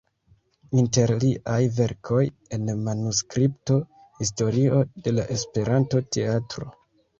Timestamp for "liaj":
1.23-1.57